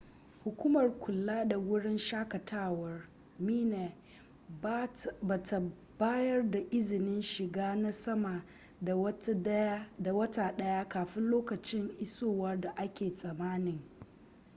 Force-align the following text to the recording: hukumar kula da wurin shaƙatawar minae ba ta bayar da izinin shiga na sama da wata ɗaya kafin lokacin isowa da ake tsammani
hukumar 0.43 0.91
kula 0.99 1.45
da 1.45 1.57
wurin 1.57 1.97
shaƙatawar 1.97 3.05
minae 3.39 3.95
ba 5.21 5.37
ta 5.43 5.59
bayar 5.99 6.51
da 6.51 6.59
izinin 6.71 7.21
shiga 7.21 7.75
na 7.75 7.91
sama 7.91 8.45
da 8.81 8.95
wata 10.13 10.51
ɗaya 10.57 10.85
kafin 10.89 11.29
lokacin 11.29 11.91
isowa 11.99 12.57
da 12.61 12.69
ake 12.77 13.09
tsammani 13.09 13.81